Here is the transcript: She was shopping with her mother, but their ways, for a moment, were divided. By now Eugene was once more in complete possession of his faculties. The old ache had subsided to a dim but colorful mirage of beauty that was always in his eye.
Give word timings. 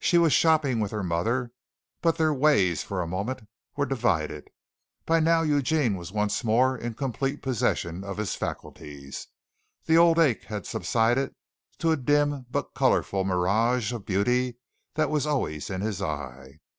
She 0.00 0.18
was 0.18 0.34
shopping 0.34 0.80
with 0.80 0.90
her 0.90 1.02
mother, 1.02 1.50
but 2.02 2.18
their 2.18 2.34
ways, 2.34 2.82
for 2.82 3.00
a 3.00 3.06
moment, 3.06 3.48
were 3.74 3.86
divided. 3.86 4.50
By 5.06 5.18
now 5.18 5.40
Eugene 5.40 5.96
was 5.96 6.12
once 6.12 6.44
more 6.44 6.76
in 6.76 6.92
complete 6.92 7.40
possession 7.40 8.04
of 8.04 8.18
his 8.18 8.34
faculties. 8.34 9.28
The 9.86 9.96
old 9.96 10.18
ache 10.18 10.44
had 10.44 10.66
subsided 10.66 11.34
to 11.78 11.90
a 11.90 11.96
dim 11.96 12.44
but 12.50 12.74
colorful 12.74 13.24
mirage 13.24 13.94
of 13.94 14.04
beauty 14.04 14.58
that 14.92 15.08
was 15.08 15.26
always 15.26 15.70
in 15.70 15.80
his 15.80 16.02
eye. 16.02 16.60